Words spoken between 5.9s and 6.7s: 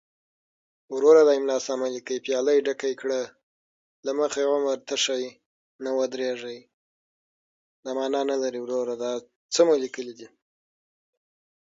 ودریږی